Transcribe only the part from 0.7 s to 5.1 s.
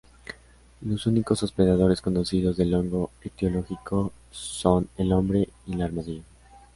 Los únicos hospedadores conocidos del hongo etiológico son